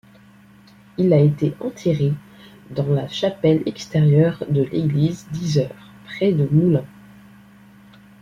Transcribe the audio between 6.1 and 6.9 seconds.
de Moulins.